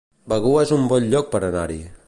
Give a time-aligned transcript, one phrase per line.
[0.31, 1.83] Begur es un bon lloc per anar-hi